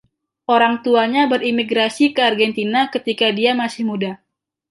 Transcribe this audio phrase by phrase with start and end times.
[0.55, 4.11] Orang tuanya berimigrasi ke Argentina ketika dia masih muda.